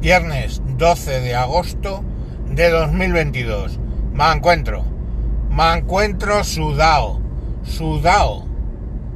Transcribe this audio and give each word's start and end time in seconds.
Viernes 0.00 0.62
12 0.78 1.20
de 1.20 1.34
agosto 1.34 2.02
de 2.48 2.70
2022. 2.70 3.78
Me 4.14 4.32
encuentro. 4.32 4.82
Me 5.50 5.74
encuentro 5.76 6.42
sudao. 6.42 7.20
Sudao. 7.64 8.46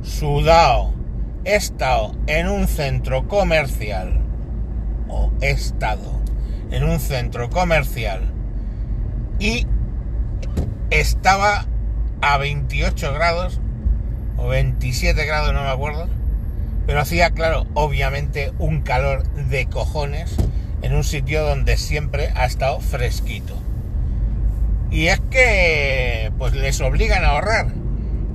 Sudao. 0.03 0.93
He 1.47 1.55
estado 1.55 2.15
en 2.27 2.49
un 2.49 2.69
centro 2.69 3.27
comercial. 3.29 4.21
O 5.09 5.33
he 5.41 5.53
estado 5.53 6.21
en 6.71 6.85
un 6.85 7.01
centro 7.01 7.49
comercial. 7.49 8.31
Y 9.39 9.67
estaba 10.91 11.65
a 12.21 12.37
28 12.37 13.15
grados. 13.15 13.59
O 14.37 14.49
27 14.49 15.25
grados, 15.25 15.55
no 15.55 15.63
me 15.63 15.71
acuerdo. 15.71 16.09
Pero 16.87 17.01
hacía, 17.01 17.31
claro, 17.31 17.65
obviamente 17.73 18.53
un 18.59 18.83
calor 18.83 19.23
de 19.33 19.65
cojones 19.65 20.37
en 20.85 20.95
un 20.95 21.03
sitio 21.03 21.43
donde 21.45 21.79
siempre 21.79 22.29
ha 22.35 22.45
estado 22.45 22.79
fresquito. 22.79 23.55
Y 24.91 25.07
es 25.07 25.19
que, 25.31 26.31
pues 26.37 26.53
les 26.53 26.79
obligan 26.83 27.25
a 27.25 27.29
ahorrar. 27.29 27.69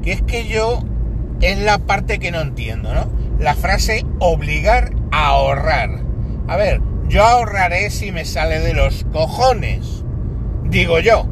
Que 0.01 0.13
es 0.13 0.23
que 0.23 0.47
yo, 0.47 0.83
es 1.41 1.59
la 1.59 1.77
parte 1.77 2.17
que 2.17 2.31
no 2.31 2.41
entiendo, 2.41 2.91
¿no? 2.91 3.07
La 3.37 3.53
frase 3.53 4.03
obligar 4.17 4.93
a 5.11 5.27
ahorrar. 5.27 5.91
A 6.47 6.57
ver, 6.57 6.81
yo 7.07 7.23
ahorraré 7.23 7.91
si 7.91 8.11
me 8.11 8.25
sale 8.25 8.59
de 8.59 8.73
los 8.73 9.05
cojones. 9.13 10.03
Digo 10.63 10.99
yo. 10.99 11.27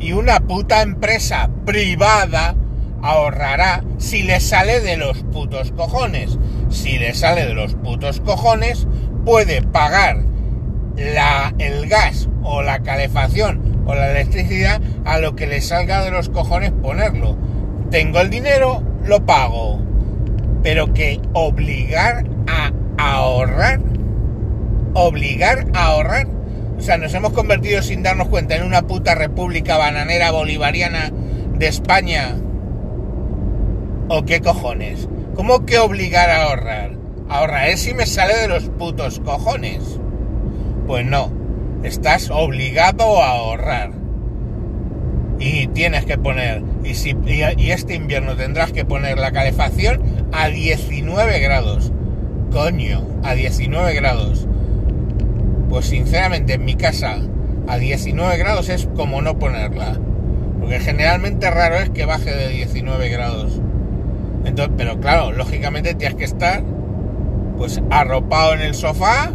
Y 0.00 0.12
una 0.12 0.40
puta 0.40 0.80
empresa 0.80 1.50
privada 1.66 2.56
ahorrará 3.02 3.84
si 3.98 4.22
le 4.22 4.40
sale 4.40 4.80
de 4.80 4.96
los 4.96 5.24
putos 5.24 5.72
cojones. 5.72 6.38
Si 6.70 6.98
le 6.98 7.12
sale 7.12 7.44
de 7.44 7.54
los 7.54 7.74
putos 7.74 8.20
cojones, 8.20 8.86
puede 9.26 9.60
pagar 9.60 10.27
la, 10.98 11.54
el 11.58 11.88
gas 11.88 12.28
o 12.42 12.62
la 12.62 12.80
calefacción 12.80 13.82
o 13.86 13.94
la 13.94 14.10
electricidad 14.10 14.80
a 15.04 15.18
lo 15.18 15.34
que 15.34 15.46
le 15.46 15.60
salga 15.60 16.04
de 16.04 16.10
los 16.10 16.28
cojones 16.28 16.72
ponerlo. 16.72 17.36
Tengo 17.90 18.20
el 18.20 18.30
dinero, 18.30 18.82
lo 19.04 19.24
pago. 19.24 19.80
Pero 20.62 20.92
que 20.92 21.20
obligar 21.32 22.24
a 22.46 22.72
ahorrar, 22.98 23.80
obligar 24.94 25.66
a 25.72 25.86
ahorrar. 25.86 26.26
O 26.76 26.80
sea, 26.80 26.98
nos 26.98 27.14
hemos 27.14 27.32
convertido 27.32 27.82
sin 27.82 28.02
darnos 28.02 28.28
cuenta 28.28 28.56
en 28.56 28.64
una 28.64 28.82
puta 28.82 29.14
república 29.14 29.78
bananera 29.78 30.30
bolivariana 30.32 31.10
de 31.54 31.66
España. 31.68 32.36
¿O 34.08 34.24
qué 34.24 34.40
cojones? 34.40 35.08
¿Cómo 35.34 35.64
que 35.64 35.78
obligar 35.78 36.28
a 36.30 36.44
ahorrar? 36.44 36.92
Ahorrar 37.28 37.68
es 37.68 37.80
si 37.80 37.94
me 37.94 38.06
sale 38.06 38.36
de 38.36 38.48
los 38.48 38.64
putos 38.64 39.20
cojones. 39.20 39.98
Pues 40.88 41.04
no, 41.04 41.30
estás 41.82 42.30
obligado 42.30 43.22
a 43.22 43.32
ahorrar. 43.32 43.90
Y 45.38 45.66
tienes 45.66 46.06
que 46.06 46.16
poner, 46.16 46.62
y, 46.82 47.70
este 47.70 47.94
invierno 47.94 48.36
tendrás 48.36 48.72
que 48.72 48.86
poner 48.86 49.18
la 49.18 49.30
calefacción 49.30 50.00
a 50.32 50.48
19 50.48 51.40
grados. 51.40 51.92
Coño, 52.50 53.06
a 53.22 53.34
19 53.34 53.92
grados. 53.92 54.48
Pues 55.68 55.84
sinceramente 55.84 56.54
en 56.54 56.64
mi 56.64 56.74
casa 56.74 57.18
a 57.68 57.76
19 57.76 58.38
grados 58.38 58.70
es 58.70 58.88
como 58.96 59.20
no 59.20 59.38
ponerla. 59.38 59.98
Porque 60.58 60.80
generalmente 60.80 61.50
raro 61.50 61.76
es 61.76 61.90
que 61.90 62.06
baje 62.06 62.34
de 62.34 62.48
19 62.48 63.10
grados. 63.10 63.60
Entonces, 64.46 64.74
pero 64.78 64.98
claro, 65.00 65.32
lógicamente 65.32 65.94
tienes 65.94 66.16
que 66.16 66.24
estar 66.24 66.62
pues 67.58 67.82
arropado 67.90 68.54
en 68.54 68.62
el 68.62 68.74
sofá, 68.74 69.30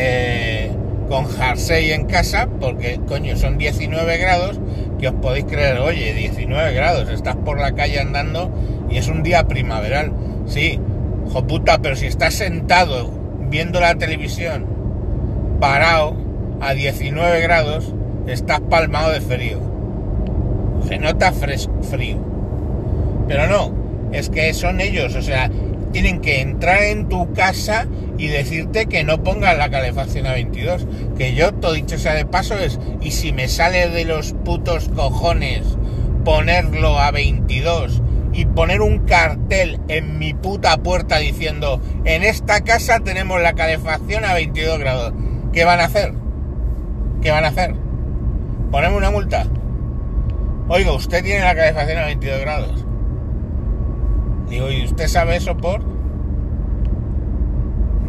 eh, 0.00 0.70
con 1.08 1.26
jersey 1.26 1.90
en 1.90 2.06
casa, 2.06 2.48
porque 2.60 3.00
coño, 3.08 3.36
son 3.36 3.58
19 3.58 4.18
grados, 4.18 4.60
que 5.00 5.08
os 5.08 5.14
podéis 5.14 5.46
creer, 5.46 5.78
oye, 5.78 6.14
19 6.14 6.72
grados, 6.72 7.08
estás 7.08 7.34
por 7.34 7.58
la 7.58 7.72
calle 7.72 7.98
andando 7.98 8.52
y 8.88 8.98
es 8.98 9.08
un 9.08 9.24
día 9.24 9.48
primaveral. 9.48 10.12
Sí, 10.46 10.78
puta, 11.48 11.78
pero 11.78 11.96
si 11.96 12.06
estás 12.06 12.34
sentado 12.34 13.10
viendo 13.50 13.80
la 13.80 13.96
televisión, 13.96 14.66
parado 15.60 16.16
a 16.60 16.74
19 16.74 17.40
grados, 17.40 17.92
estás 18.26 18.60
palmado 18.60 19.10
de 19.10 19.20
frío. 19.20 19.60
Se 20.86 20.98
nota 20.98 21.32
frío. 21.32 22.18
Pero 23.26 23.46
no, 23.48 23.72
es 24.12 24.30
que 24.30 24.54
son 24.54 24.80
ellos, 24.80 25.14
o 25.16 25.22
sea, 25.22 25.50
tienen 25.92 26.20
que 26.20 26.40
entrar 26.40 26.82
en 26.82 27.08
tu 27.08 27.32
casa 27.32 27.86
y 28.18 28.26
decirte 28.26 28.86
que 28.86 29.04
no 29.04 29.22
pongas 29.22 29.56
la 29.56 29.70
calefacción 29.70 30.26
a 30.26 30.32
22. 30.32 30.86
Que 31.16 31.34
yo, 31.34 31.54
todo 31.54 31.72
dicho 31.72 31.98
sea 31.98 32.14
de 32.14 32.26
paso, 32.26 32.58
es, 32.58 32.78
y 33.00 33.12
si 33.12 33.32
me 33.32 33.48
sale 33.48 33.88
de 33.88 34.04
los 34.04 34.32
putos 34.32 34.88
cojones 34.88 35.62
ponerlo 36.24 36.98
a 36.98 37.10
22 37.12 38.02
y 38.32 38.44
poner 38.44 38.82
un 38.82 38.98
cartel 39.06 39.80
en 39.88 40.18
mi 40.18 40.34
puta 40.34 40.76
puerta 40.78 41.18
diciendo, 41.18 41.80
en 42.04 42.24
esta 42.24 42.60
casa 42.62 43.00
tenemos 43.00 43.40
la 43.40 43.54
calefacción 43.54 44.24
a 44.24 44.34
22 44.34 44.78
grados. 44.78 45.14
¿Qué 45.52 45.64
van 45.64 45.80
a 45.80 45.84
hacer? 45.84 46.12
¿Qué 47.22 47.30
van 47.30 47.44
a 47.44 47.48
hacer? 47.48 47.74
Ponemos 48.70 48.98
una 48.98 49.10
multa. 49.10 49.46
Oiga, 50.68 50.92
usted 50.92 51.24
tiene 51.24 51.40
la 51.40 51.54
calefacción 51.54 51.98
a 51.98 52.04
22 52.06 52.40
grados. 52.40 52.84
Digo, 54.50 54.70
¿y 54.70 54.84
usted 54.84 55.08
sabe 55.08 55.36
eso 55.36 55.56
por? 55.56 55.97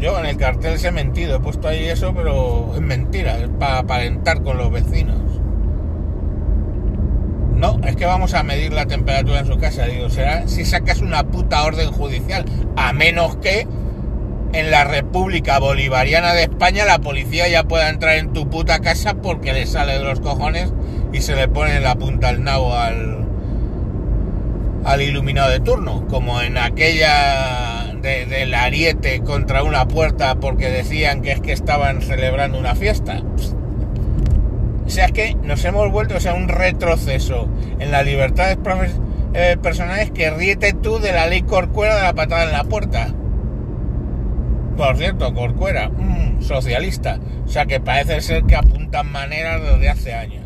Yo 0.00 0.18
en 0.18 0.24
el 0.24 0.38
cartel 0.38 0.78
se 0.78 0.88
he 0.88 0.92
mentido, 0.92 1.36
he 1.36 1.40
puesto 1.40 1.68
ahí 1.68 1.84
eso, 1.84 2.14
pero 2.14 2.72
es 2.74 2.80
mentira, 2.80 3.38
es 3.38 3.50
para 3.50 3.80
aparentar 3.80 4.42
con 4.42 4.56
los 4.56 4.70
vecinos. 4.70 5.18
No, 7.54 7.78
es 7.84 7.94
que 7.96 8.06
vamos 8.06 8.32
a 8.32 8.42
medir 8.42 8.72
la 8.72 8.86
temperatura 8.86 9.40
en 9.40 9.46
su 9.46 9.58
casa. 9.58 9.84
Digo, 9.84 10.08
será 10.08 10.48
si 10.48 10.64
sacas 10.64 11.02
una 11.02 11.24
puta 11.24 11.62
orden 11.64 11.92
judicial, 11.92 12.46
a 12.76 12.94
menos 12.94 13.36
que 13.36 13.66
en 14.54 14.70
la 14.70 14.84
República 14.84 15.58
Bolivariana 15.58 16.32
de 16.32 16.44
España 16.44 16.86
la 16.86 17.00
policía 17.00 17.48
ya 17.48 17.64
pueda 17.64 17.90
entrar 17.90 18.16
en 18.16 18.32
tu 18.32 18.48
puta 18.48 18.80
casa 18.80 19.14
porque 19.14 19.52
le 19.52 19.66
sale 19.66 19.98
de 19.98 20.04
los 20.04 20.20
cojones 20.20 20.72
y 21.12 21.20
se 21.20 21.36
le 21.36 21.46
pone 21.48 21.78
la 21.80 21.96
punta 21.96 22.30
al 22.30 22.42
nabo 22.42 22.74
al, 22.74 23.26
al 24.86 25.02
iluminado 25.02 25.50
de 25.50 25.60
turno, 25.60 26.06
como 26.08 26.40
en 26.40 26.56
aquella 26.56 27.79
del 28.00 28.54
ariete 28.54 29.20
contra 29.20 29.62
una 29.62 29.86
puerta 29.86 30.36
porque 30.36 30.70
decían 30.70 31.22
que 31.22 31.32
es 31.32 31.40
que 31.40 31.52
estaban 31.52 32.02
celebrando 32.02 32.58
una 32.58 32.74
fiesta. 32.74 33.22
O 34.86 34.90
sea, 34.90 35.08
que 35.08 35.36
nos 35.42 35.64
hemos 35.64 35.90
vuelto 35.92 36.16
o 36.16 36.20
sea, 36.20 36.34
un 36.34 36.48
retroceso 36.48 37.48
en 37.78 37.92
las 37.92 38.04
libertades 38.04 38.58
eh, 39.34 39.56
personales 39.62 40.10
que 40.10 40.30
ríete 40.30 40.72
tú 40.72 40.98
de 40.98 41.12
la 41.12 41.26
ley 41.26 41.42
Corcuera 41.42 41.94
de 41.94 42.02
la 42.02 42.12
patada 42.12 42.44
en 42.44 42.52
la 42.52 42.64
puerta. 42.64 43.14
Por 44.76 44.96
cierto, 44.96 45.32
Corcuera, 45.32 45.90
mmm, 45.90 46.42
socialista. 46.42 47.20
O 47.46 47.48
sea 47.48 47.66
que 47.66 47.80
parece 47.80 48.20
ser 48.20 48.44
que 48.44 48.56
apuntan 48.56 49.12
maneras 49.12 49.60
desde 49.62 49.88
hace 49.88 50.14
años. 50.14 50.39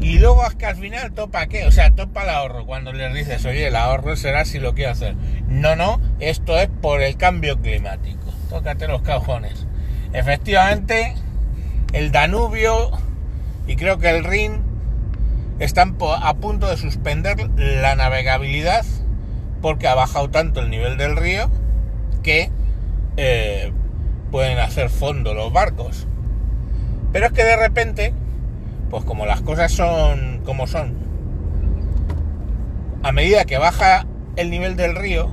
Y 0.00 0.18
luego 0.18 0.46
es 0.46 0.54
que 0.54 0.66
al 0.66 0.76
final 0.76 1.12
topa 1.12 1.46
qué, 1.46 1.66
o 1.66 1.70
sea, 1.70 1.90
topa 1.90 2.22
el 2.22 2.30
ahorro. 2.30 2.64
Cuando 2.64 2.92
les 2.92 3.12
dices, 3.12 3.44
oye, 3.44 3.66
el 3.66 3.76
ahorro 3.76 4.16
será 4.16 4.44
si 4.46 4.58
lo 4.58 4.74
quiero 4.74 4.92
hacer. 4.92 5.14
No, 5.46 5.76
no, 5.76 6.00
esto 6.20 6.58
es 6.58 6.68
por 6.68 7.02
el 7.02 7.16
cambio 7.16 7.60
climático. 7.60 8.32
Tócate 8.48 8.88
los 8.88 9.02
cajones. 9.02 9.66
Efectivamente, 10.12 11.14
el 11.92 12.12
Danubio 12.12 12.90
y 13.66 13.76
creo 13.76 13.98
que 13.98 14.10
el 14.10 14.24
Rin 14.24 14.62
están 15.58 15.96
a 16.00 16.34
punto 16.34 16.68
de 16.68 16.76
suspender 16.76 17.50
la 17.56 17.94
navegabilidad 17.94 18.84
porque 19.60 19.86
ha 19.86 19.94
bajado 19.94 20.30
tanto 20.30 20.60
el 20.60 20.70
nivel 20.70 20.96
del 20.96 21.16
río 21.16 21.50
que 22.22 22.50
eh, 23.16 23.72
pueden 24.30 24.58
hacer 24.58 24.88
fondo 24.88 25.34
los 25.34 25.52
barcos. 25.52 26.06
Pero 27.12 27.26
es 27.26 27.32
que 27.32 27.44
de 27.44 27.56
repente 27.56 28.14
pues 28.90 29.04
como 29.04 29.24
las 29.24 29.40
cosas 29.40 29.72
son 29.72 30.40
como 30.44 30.66
son, 30.66 30.94
a 33.02 33.12
medida 33.12 33.44
que 33.44 33.58
baja 33.58 34.06
el 34.36 34.50
nivel 34.50 34.76
del 34.76 34.96
río, 34.96 35.30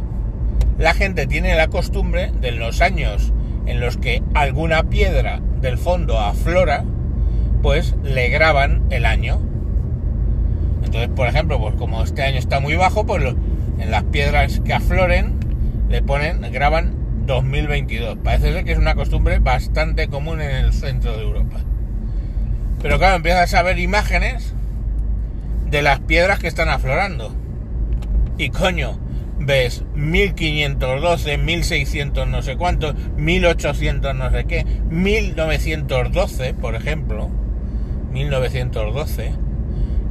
la 0.78 0.94
gente 0.94 1.28
tiene 1.28 1.56
la 1.56 1.68
costumbre 1.68 2.32
de 2.40 2.52
los 2.52 2.82
años 2.82 3.34
en 3.66 3.80
los 3.80 3.98
que 3.98 4.24
alguna 4.34 4.84
piedra 4.84 5.42
del 5.60 5.78
fondo 5.78 6.20
aflora, 6.20 6.86
pues 7.62 7.96
le 8.04 8.30
graban 8.30 8.84
el 8.92 9.06
año. 9.06 9.40
Entonces, 10.84 11.10
por 11.10 11.28
ejemplo, 11.28 11.60
pues 11.60 11.76
como 11.76 12.04
este 12.04 12.24
año 12.24 12.38
está 12.38 12.60
muy 12.60 12.76
bajo, 12.76 13.06
pues 13.06 13.36
en 13.80 13.92
las 13.92 14.04
piedras 14.04 14.62
que 14.62 14.74
afloren 14.74 15.36
le 15.90 16.02
ponen, 16.02 16.42
graban 16.52 17.26
2022. 17.26 18.20
Parece 18.24 18.54
ser 18.54 18.64
que 18.64 18.72
es 18.72 18.78
una 18.78 18.96
costumbre 18.96 19.40
bastante 19.40 20.08
común 20.08 20.42
en 20.42 20.52
el 20.52 20.74
centro 20.74 21.18
de 21.18 21.24
Europa. 21.24 21.58
Pero 22.82 23.00
claro, 23.00 23.18
empiezas 23.18 23.54
a 23.54 23.64
ver 23.64 23.80
imágenes 23.80 24.54
de 25.70 25.82
las 25.82 26.00
piedras 26.00 26.40
que 26.40 26.48
están 26.48 26.70
aflorando. 26.70 27.34
Y 28.38 28.50
coño, 28.50 29.00
ves 29.40 29.84
1512, 29.96 31.38
1600 31.38 32.28
no 32.28 32.42
sé 32.42 32.56
cuántos, 32.56 32.96
1800 33.18 34.16
no 34.16 34.32
sé 34.32 34.46
qué, 34.46 34.66
1912, 34.90 36.54
por 36.54 36.76
ejemplo, 36.76 37.30
1912, 38.12 39.32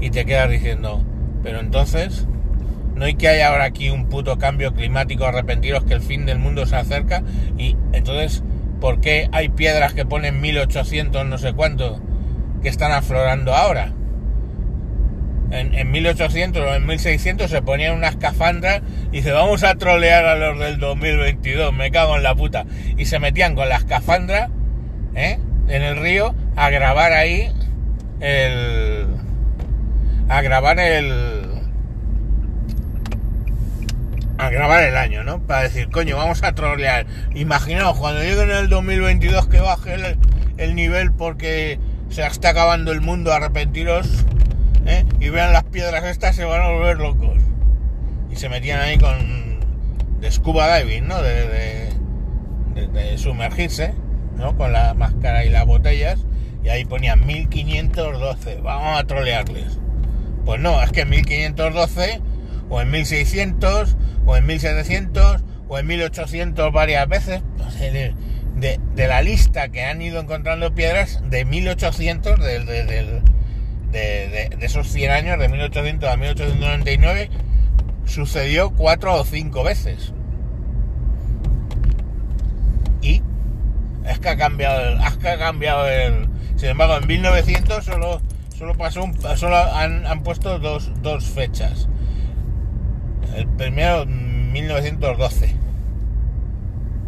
y 0.00 0.10
te 0.10 0.24
quedas 0.24 0.50
diciendo, 0.50 1.04
pero 1.42 1.60
entonces, 1.60 2.26
no 2.94 3.04
hay 3.04 3.14
que 3.14 3.28
haya 3.28 3.48
ahora 3.48 3.64
aquí 3.64 3.90
un 3.90 4.08
puto 4.08 4.38
cambio 4.38 4.74
climático 4.74 5.24
arrepentiros 5.24 5.84
que 5.84 5.94
el 5.94 6.00
fin 6.00 6.26
del 6.26 6.38
mundo 6.38 6.66
se 6.66 6.76
acerca, 6.76 7.22
y 7.56 7.76
entonces, 7.92 8.42
¿por 8.80 9.00
qué 9.00 9.28
hay 9.32 9.48
piedras 9.50 9.94
que 9.94 10.04
ponen 10.04 10.40
1800 10.40 11.26
no 11.26 11.38
sé 11.38 11.52
cuánto 11.52 12.00
que 12.66 12.70
están 12.70 12.90
aflorando 12.90 13.54
ahora? 13.54 13.92
En, 15.52 15.88
1800 15.88 16.60
o 16.60 16.74
en 16.74 16.84
1600 16.84 17.48
se 17.48 17.62
ponían 17.62 17.94
una 17.94 18.08
escafandra 18.08 18.82
y 19.12 19.22
se 19.22 19.30
vamos 19.30 19.62
a 19.62 19.76
trolear 19.76 20.24
a 20.24 20.34
los 20.34 20.58
del 20.58 20.80
2022, 20.80 21.72
me 21.72 21.92
cago 21.92 22.16
en 22.16 22.24
la 22.24 22.34
puta. 22.34 22.66
Y 22.96 23.04
se 23.04 23.20
metían 23.20 23.54
con 23.54 23.68
la 23.68 23.76
escafandra 23.76 24.50
¿eh? 25.14 25.38
en 25.68 25.82
el 25.82 25.96
río 25.98 26.34
a 26.56 26.68
grabar 26.70 27.12
ahí 27.12 27.52
el... 28.18 29.06
a 30.28 30.42
grabar 30.42 30.80
el... 30.80 31.44
a 34.38 34.50
grabar 34.50 34.82
el 34.82 34.96
año, 34.96 35.22
¿no? 35.22 35.38
Para 35.46 35.62
decir, 35.62 35.88
coño, 35.88 36.16
vamos 36.16 36.42
a 36.42 36.52
trolear. 36.52 37.06
Imaginaos, 37.32 37.96
cuando 37.96 38.24
llegue 38.24 38.42
en 38.42 38.50
el 38.50 38.68
2022 38.68 39.46
que 39.46 39.60
baje 39.60 39.94
el, 39.94 40.18
el 40.56 40.74
nivel 40.74 41.12
porque 41.12 41.78
se 42.10 42.26
está 42.26 42.50
acabando 42.50 42.92
el 42.92 43.00
mundo, 43.00 43.32
arrepentiros 43.32 44.24
¿eh? 44.86 45.04
y 45.20 45.28
vean 45.28 45.52
las 45.52 45.64
piedras 45.64 46.04
estas, 46.04 46.36
se 46.36 46.44
van 46.44 46.62
a 46.62 46.68
volver 46.70 46.98
locos. 46.98 47.38
Y 48.30 48.36
se 48.36 48.48
metían 48.48 48.80
ahí 48.80 48.98
con 48.98 49.60
de 50.20 50.30
scuba 50.30 50.76
diving, 50.78 51.06
¿no? 51.06 51.20
De, 51.22 51.90
de, 52.92 53.18
sumergirse, 53.18 53.94
¿no? 54.36 54.56
Con 54.56 54.72
la 54.72 54.94
máscara 54.94 55.44
y 55.44 55.50
las 55.50 55.64
botellas. 55.64 56.20
Y 56.62 56.68
ahí 56.68 56.84
ponían 56.84 57.24
1512. 57.26 58.60
Vamos 58.62 58.98
a 58.98 59.04
trolearles. 59.04 59.78
Pues 60.44 60.60
no, 60.60 60.82
es 60.82 60.92
que 60.92 61.02
en 61.02 61.10
1512, 61.10 62.20
o 62.68 62.80
en 62.80 62.90
1600, 62.90 63.96
o 64.26 64.36
en 64.36 64.46
1700, 64.46 65.44
o 65.68 65.78
en 65.78 65.86
1800 65.86 66.72
varias 66.72 67.08
veces, 67.08 67.42
pues, 67.56 67.74
de, 68.56 68.80
de, 68.94 69.06
la 69.06 69.22
lista 69.22 69.68
que 69.68 69.84
han 69.84 70.00
ido 70.02 70.20
encontrando 70.20 70.74
piedras, 70.74 71.22
de 71.30 71.44
1800, 71.44 72.40
del, 72.40 72.66
del 72.66 73.22
de, 73.90 74.56
esos 74.60 74.88
100 74.88 75.10
años, 75.10 75.38
de 75.38 75.48
1800 75.48 76.08
a 76.08 76.16
1899, 76.16 77.30
sucedió 78.04 78.70
cuatro 78.70 79.14
o 79.14 79.24
cinco 79.24 79.62
veces. 79.62 80.12
Y 83.02 83.22
es 84.06 84.18
que 84.18 84.28
ha 84.28 84.36
cambiado 84.36 84.80
el, 84.80 85.00
ha 85.00 85.38
cambiado 85.38 85.86
el. 85.88 86.28
Sin 86.56 86.70
embargo, 86.70 86.96
en 86.96 87.06
1900 87.06 87.84
solo, 87.84 88.20
solo 88.56 88.74
pasó 88.74 89.04
un, 89.04 89.20
solo 89.36 89.56
han, 89.56 90.06
han 90.06 90.22
puesto 90.22 90.58
dos, 90.58 90.90
dos 91.02 91.24
fechas. 91.26 91.88
El 93.36 93.46
primero, 93.48 94.06
1912. 94.06 95.54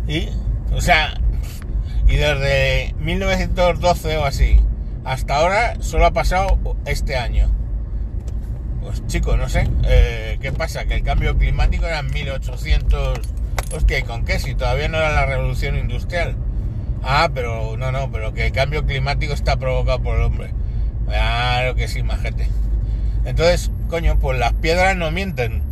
Y, 0.08 0.28
o 0.72 0.80
sea, 0.80 1.14
y 2.08 2.16
desde 2.16 2.94
1912 2.98 4.16
o 4.16 4.24
así 4.24 4.60
hasta 5.08 5.36
ahora 5.36 5.76
solo 5.80 6.04
ha 6.04 6.12
pasado 6.12 6.58
este 6.84 7.16
año. 7.16 7.50
Pues 8.82 9.06
chicos, 9.06 9.38
no 9.38 9.48
sé, 9.48 9.66
eh, 9.84 10.38
¿qué 10.40 10.52
pasa? 10.52 10.84
Que 10.84 10.96
el 10.96 11.02
cambio 11.02 11.36
climático 11.36 11.86
era 11.86 12.00
en 12.00 12.10
1800... 12.10 13.20
Hostia, 13.74 13.98
¿y 13.98 14.02
con 14.02 14.26
qué? 14.26 14.38
Si 14.38 14.54
todavía 14.54 14.88
no 14.88 14.98
era 14.98 15.10
la 15.10 15.24
revolución 15.24 15.76
industrial. 15.76 16.36
Ah, 17.02 17.30
pero 17.34 17.76
no, 17.78 17.90
no, 17.90 18.12
pero 18.12 18.34
que 18.34 18.46
el 18.46 18.52
cambio 18.52 18.84
climático 18.84 19.32
está 19.32 19.56
provocado 19.56 20.02
por 20.02 20.16
el 20.16 20.24
hombre. 20.24 20.50
Claro 21.06 21.74
que 21.74 21.88
sí, 21.88 22.02
majete. 22.02 22.48
Entonces, 23.24 23.70
coño, 23.88 24.18
pues 24.18 24.38
las 24.38 24.52
piedras 24.52 24.94
no 24.94 25.10
mienten. 25.10 25.62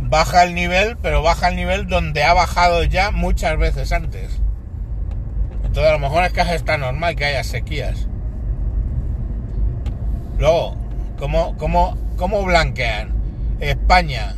Baja 0.00 0.42
el 0.42 0.54
nivel, 0.54 0.96
pero 0.96 1.22
baja 1.22 1.48
el 1.48 1.54
nivel 1.54 1.86
donde 1.86 2.24
ha 2.24 2.34
bajado 2.34 2.82
ya 2.82 3.12
muchas 3.12 3.56
veces 3.56 3.92
antes. 3.92 4.41
Entonces 5.72 5.88
a 5.88 5.94
lo 5.94 6.00
mejor 6.00 6.24
es 6.24 6.34
que 6.34 6.54
está 6.54 6.76
normal 6.76 7.16
que 7.16 7.24
haya 7.24 7.42
sequías. 7.42 8.06
Luego, 10.38 10.76
¿cómo, 11.18 11.56
cómo, 11.56 11.96
cómo 12.18 12.42
blanquean? 12.44 13.14
España. 13.58 14.34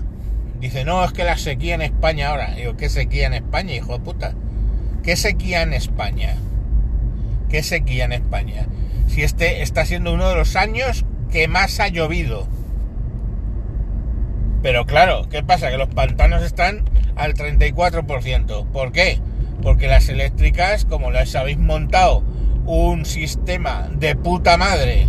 Dice, 0.61 0.85
no, 0.85 1.05
es 1.05 1.13
que 1.13 1.25
la 1.25 1.37
sequía 1.37 1.75
en 1.75 1.83
España 1.83 2.29
ahora. 2.29 2.55
Digo, 2.55 2.77
¿qué 2.77 2.89
sequía 2.89 3.27
en 3.27 3.35
España, 3.35 3.75
hijo 3.75 3.95
de 3.95 4.05
puta? 4.05 4.35
¿Qué 5.03 5.17
sequía 5.17 5.63
en 5.63 5.73
España? 5.73 6.37
¿Qué 7.49 7.65
sequía 7.65 8.05
en 8.05 8.13
España? 8.13 8.67
Si 9.09 9.25
este 9.25 9.63
está 9.63 9.85
siendo 9.85 10.15
uno 10.15 10.29
de 10.29 10.37
los 10.37 10.55
años 10.55 11.05
que 11.33 11.49
más 11.49 11.81
ha 11.81 11.89
llovido. 11.89 12.47
Pero 14.63 14.87
claro, 14.87 15.29
¿qué 15.29 15.43
pasa? 15.43 15.69
Que 15.69 15.79
los 15.79 15.89
pantanos 15.89 16.45
están 16.45 16.85
al 17.17 17.35
34%. 17.35 18.67
¿Por 18.67 18.93
qué? 18.93 19.19
Porque 19.65 19.89
las 19.89 20.09
eléctricas, 20.09 20.85
como 20.85 21.11
las 21.11 21.35
habéis 21.35 21.59
montado 21.59 22.23
un 22.67 23.05
sistema 23.05 23.89
de 23.93 24.15
puta 24.15 24.57
madre 24.57 25.09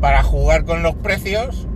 para 0.00 0.24
jugar 0.24 0.64
con 0.64 0.82
los 0.82 0.94
precios, 0.96 1.68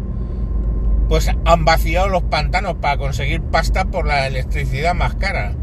pues 1.09 1.31
han 1.44 1.65
vaciado 1.65 2.09
los 2.09 2.23
pantanos 2.23 2.77
para 2.81 2.97
conseguir 2.97 3.43
pasta 3.43 3.85
por 3.85 4.06
la 4.06 4.27
electricidad 4.27 4.94
más 4.94 5.15
cara. 5.15 5.55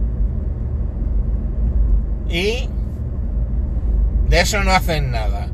Y 2.30 2.70
de 4.30 4.42
eso 4.42 4.64
no 4.64 4.72
hacen 4.72 5.12
nada. 5.12 5.48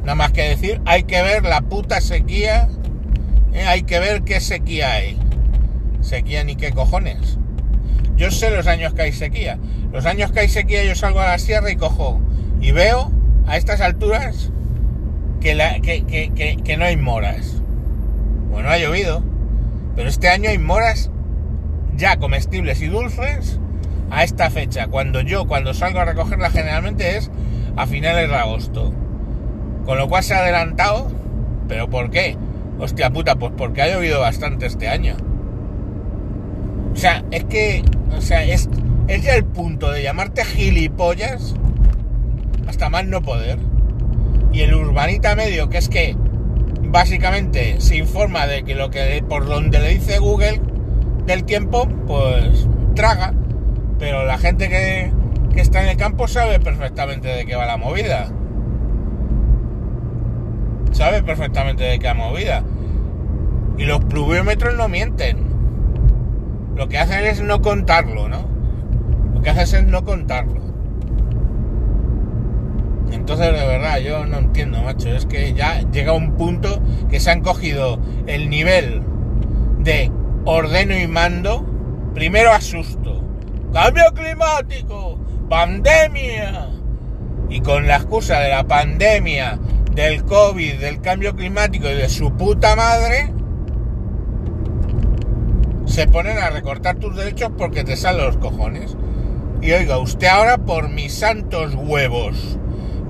Nada 0.00 0.14
más 0.14 0.32
que 0.32 0.42
decir, 0.42 0.80
hay 0.86 1.04
que 1.04 1.22
ver 1.22 1.44
la 1.44 1.60
puta 1.60 2.00
sequía, 2.00 2.68
¿eh? 3.52 3.64
hay 3.66 3.82
que 3.82 4.00
ver 4.00 4.22
qué 4.22 4.40
sequía 4.40 4.92
hay. 4.92 5.18
Sequía 6.00 6.42
ni 6.42 6.56
qué 6.56 6.72
cojones. 6.72 7.38
Yo 8.22 8.30
sé 8.30 8.52
los 8.52 8.68
años 8.68 8.94
que 8.94 9.02
hay 9.02 9.12
sequía. 9.12 9.58
Los 9.92 10.06
años 10.06 10.30
que 10.30 10.38
hay 10.38 10.48
sequía 10.48 10.84
yo 10.84 10.94
salgo 10.94 11.18
a 11.18 11.26
la 11.26 11.38
sierra 11.40 11.72
y 11.72 11.76
cojo 11.76 12.20
y 12.60 12.70
veo 12.70 13.10
a 13.48 13.56
estas 13.56 13.80
alturas 13.80 14.52
que, 15.40 16.76
no 16.78 16.84
hay 16.84 16.96
moras. 16.96 17.60
Bueno, 18.48 18.68
ha 18.68 18.78
llovido, 18.78 19.24
pero 19.96 20.08
este 20.08 20.28
año 20.28 20.50
hay 20.50 20.58
moras 20.58 21.10
ya 21.96 22.16
comestibles 22.18 22.80
y 22.80 22.86
dulces 22.86 23.58
a 24.12 24.22
esta 24.22 24.50
fecha. 24.50 24.86
Cuando 24.86 25.20
yo, 25.22 25.48
cuando 25.48 25.74
salgo 25.74 25.98
a 25.98 26.04
recogerla 26.04 26.50
generalmente 26.50 27.16
es 27.16 27.28
a 27.74 27.88
finales 27.88 28.28
de 28.28 28.36
agosto. 28.36 28.94
Con 29.84 29.98
lo 29.98 30.08
cual 30.08 30.22
se 30.22 30.34
ha 30.34 30.44
adelantado, 30.44 31.10
pero 31.66 31.90
¿por 31.90 32.12
qué? 32.12 32.36
Hostia 32.78 33.10
puta, 33.10 33.34
pues 33.34 33.52
porque 33.58 33.82
ha 33.82 33.92
llovido 33.92 34.20
bastante 34.20 34.66
este 34.66 34.86
año. 34.86 35.16
O 36.92 36.96
sea, 36.96 37.24
es 37.32 37.42
que, 37.46 37.82
o 38.16 38.20
sea, 38.20 38.44
es, 38.44 38.68
es 39.08 39.22
ya 39.22 39.34
el 39.34 39.44
punto 39.44 39.90
de 39.90 40.02
llamarte 40.02 40.44
gilipollas 40.44 41.54
hasta 42.66 42.88
más 42.88 43.06
no 43.06 43.22
poder 43.22 43.58
y 44.52 44.60
el 44.60 44.74
urbanita 44.74 45.34
medio, 45.34 45.68
que 45.68 45.78
es 45.78 45.88
que 45.88 46.14
básicamente 46.82 47.80
se 47.80 47.96
informa 47.96 48.46
de 48.46 48.64
que 48.64 48.74
lo 48.74 48.90
que 48.90 49.24
por 49.26 49.46
donde 49.46 49.78
le 49.80 49.88
dice 49.88 50.18
Google 50.18 50.60
del 51.26 51.44
tiempo, 51.44 51.88
pues 52.06 52.68
traga, 52.94 53.32
pero 53.98 54.26
la 54.26 54.36
gente 54.36 54.68
que, 54.68 55.10
que 55.54 55.60
está 55.60 55.82
en 55.82 55.88
el 55.88 55.96
campo 55.96 56.28
sabe 56.28 56.60
perfectamente 56.60 57.28
de 57.28 57.46
qué 57.46 57.56
va 57.56 57.64
la 57.66 57.78
movida. 57.78 58.30
Sabe 60.92 61.22
perfectamente 61.22 61.84
de 61.84 61.98
qué 61.98 62.08
va 62.08 62.14
la 62.14 62.28
movida. 62.28 62.62
Y 63.78 63.84
los 63.84 64.04
pluviómetros 64.04 64.76
no 64.76 64.88
mienten. 64.88 65.51
Lo 66.76 66.88
que 66.88 66.98
hacen 66.98 67.24
es 67.24 67.40
no 67.42 67.60
contarlo, 67.60 68.28
¿no? 68.28 68.48
Lo 69.34 69.42
que 69.42 69.50
hacen 69.50 69.86
es 69.86 69.90
no 69.90 70.04
contarlo. 70.04 70.62
Entonces, 73.12 73.46
de 73.46 73.66
verdad, 73.66 73.98
yo 73.98 74.24
no 74.26 74.38
entiendo, 74.38 74.82
macho. 74.82 75.10
Es 75.10 75.26
que 75.26 75.52
ya 75.52 75.80
llega 75.90 76.12
un 76.12 76.32
punto 76.32 76.82
que 77.10 77.20
se 77.20 77.30
han 77.30 77.42
cogido 77.42 78.00
el 78.26 78.48
nivel 78.48 79.02
de 79.80 80.10
ordeno 80.44 80.98
y 80.98 81.06
mando. 81.06 81.64
Primero 82.14 82.52
asusto. 82.52 83.22
Cambio 83.72 84.04
climático. 84.14 85.18
Pandemia. 85.48 86.70
Y 87.50 87.60
con 87.60 87.86
la 87.86 87.96
excusa 87.96 88.40
de 88.40 88.48
la 88.48 88.64
pandemia, 88.64 89.58
del 89.92 90.24
COVID, 90.24 90.80
del 90.80 91.02
cambio 91.02 91.36
climático 91.36 91.88
y 91.90 91.94
de 91.94 92.08
su 92.08 92.32
puta 92.32 92.74
madre, 92.76 93.30
se 95.92 96.06
ponen 96.06 96.38
a 96.38 96.48
recortar 96.48 96.96
tus 96.96 97.14
derechos 97.14 97.50
porque 97.58 97.84
te 97.84 97.98
salen 97.98 98.24
los 98.24 98.38
cojones. 98.38 98.96
Y 99.60 99.72
oiga, 99.72 99.98
usted 99.98 100.26
ahora 100.26 100.56
por 100.56 100.88
mis 100.88 101.12
santos 101.12 101.74
huevos 101.74 102.58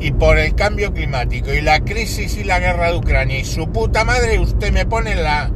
y 0.00 0.10
por 0.10 0.36
el 0.36 0.56
cambio 0.56 0.92
climático 0.92 1.52
y 1.52 1.60
la 1.60 1.78
crisis 1.84 2.36
y 2.36 2.42
la 2.42 2.58
guerra 2.58 2.90
de 2.90 2.96
Ucrania 2.96 3.38
y 3.38 3.44
su 3.44 3.70
puta 3.70 4.04
madre, 4.04 4.40
usted 4.40 4.72
me 4.72 4.84
pone 4.84 5.14
la, 5.14 5.52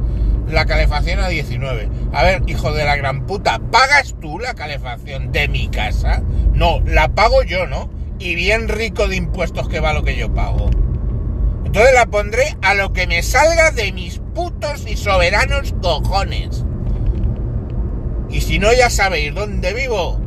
la 0.47 0.65
calefacción 0.65 1.19
a 1.19 1.27
19. 1.27 1.89
A 2.13 2.23
ver, 2.23 2.43
hijo 2.47 2.71
de 2.71 2.85
la 2.85 2.95
gran 2.95 3.25
puta, 3.25 3.59
¿pagas 3.71 4.15
tú 4.21 4.39
la 4.39 4.53
calefacción 4.53 5.33
de 5.33 5.49
mi 5.49 5.67
casa? 5.67 6.23
No, 6.53 6.79
la 6.85 7.09
pago 7.09 7.43
yo, 7.43 7.67
¿no? 7.67 7.89
Y 8.19 8.35
bien 8.35 8.69
rico 8.69 9.09
de 9.09 9.17
impuestos 9.17 9.67
que 9.67 9.81
va 9.81 9.91
lo 9.91 10.03
que 10.03 10.15
yo 10.15 10.33
pago. 10.33 10.69
Entonces 11.65 11.93
la 11.93 12.05
pondré 12.05 12.55
a 12.61 12.73
lo 12.73 12.93
que 12.93 13.05
me 13.05 13.21
salga 13.21 13.71
de 13.71 13.91
mis 13.91 14.19
putos 14.33 14.87
y 14.87 14.95
soberanos 14.95 15.75
cojones. 15.81 16.63
Y 18.29 18.41
si 18.41 18.59
no, 18.59 18.73
ya 18.73 18.89
sabéis 18.89 19.33
dónde 19.33 19.73
vivo. 19.73 20.19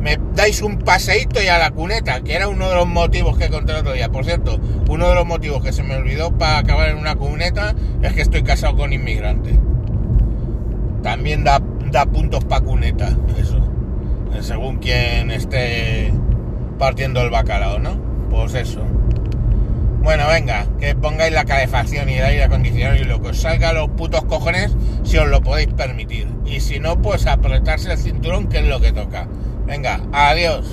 Me 0.00 0.18
dais 0.34 0.62
un 0.62 0.78
paseíto 0.78 1.42
y 1.42 1.48
a 1.48 1.58
la 1.58 1.70
cuneta, 1.72 2.20
que 2.20 2.34
era 2.34 2.48
uno 2.48 2.68
de 2.68 2.76
los 2.76 2.86
motivos 2.86 3.36
que 3.36 3.48
conté 3.48 3.72
el 3.72 3.78
otro 3.78 3.92
día. 3.92 4.10
Por 4.10 4.24
cierto, 4.24 4.60
uno 4.88 5.08
de 5.08 5.14
los 5.14 5.26
motivos 5.26 5.62
que 5.62 5.72
se 5.72 5.82
me 5.82 5.96
olvidó 5.96 6.36
para 6.36 6.58
acabar 6.58 6.90
en 6.90 6.98
una 6.98 7.16
cuneta 7.16 7.74
es 8.02 8.12
que 8.12 8.22
estoy 8.22 8.42
casado 8.42 8.76
con 8.76 8.92
inmigrante. 8.92 9.58
También 11.02 11.44
da, 11.44 11.60
da 11.90 12.06
puntos 12.06 12.44
para 12.44 12.64
cuneta, 12.64 13.16
eso. 13.38 13.60
Según 14.40 14.76
quien 14.76 15.30
esté 15.30 16.12
partiendo 16.78 17.22
el 17.22 17.30
bacalao, 17.30 17.78
¿no? 17.78 17.96
Pues 18.30 18.54
eso. 18.54 18.82
Bueno, 20.06 20.28
venga, 20.28 20.68
que 20.78 20.94
pongáis 20.94 21.32
la 21.32 21.44
calefacción 21.44 22.08
y 22.08 22.14
el 22.14 22.24
aire 22.24 22.44
acondicionado 22.44 22.94
y 22.94 23.02
lo 23.02 23.20
que 23.20 23.30
os 23.30 23.40
salga 23.40 23.72
los 23.72 23.88
putos 23.88 24.24
cojones 24.26 24.72
si 25.02 25.18
os 25.18 25.26
lo 25.26 25.42
podéis 25.42 25.66
permitir. 25.66 26.28
Y 26.46 26.60
si 26.60 26.78
no, 26.78 27.02
pues 27.02 27.26
apretarse 27.26 27.90
el 27.90 27.98
cinturón, 27.98 28.48
que 28.48 28.58
es 28.58 28.66
lo 28.66 28.80
que 28.80 28.92
toca. 28.92 29.26
Venga, 29.66 30.00
adiós. 30.12 30.64